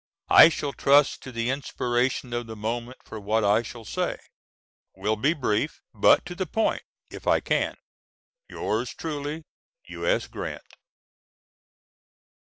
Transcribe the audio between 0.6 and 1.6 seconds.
trust to the